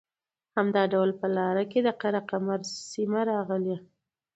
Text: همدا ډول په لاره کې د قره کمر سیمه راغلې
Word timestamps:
همدا 0.57 0.83
ډول 0.93 1.09
په 1.19 1.27
لاره 1.37 1.63
کې 1.71 1.79
د 1.83 1.89
قره 2.01 2.21
کمر 2.29 2.59
سیمه 2.91 3.21
راغلې 3.31 3.77